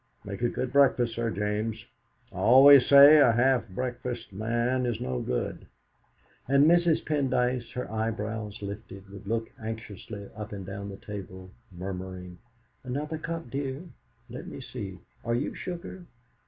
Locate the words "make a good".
0.25-0.73